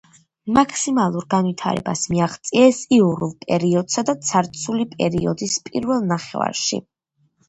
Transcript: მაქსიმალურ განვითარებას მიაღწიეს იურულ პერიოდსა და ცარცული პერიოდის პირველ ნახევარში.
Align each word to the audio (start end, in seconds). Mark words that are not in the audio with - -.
მაქსიმალურ 0.57 1.25
განვითარებას 1.33 2.05
მიაღწიეს 2.13 2.79
იურულ 2.97 3.33
პერიოდსა 3.43 4.03
და 4.11 4.15
ცარცული 4.31 4.87
პერიოდის 4.95 5.59
პირველ 5.69 6.09
ნახევარში. 6.13 6.81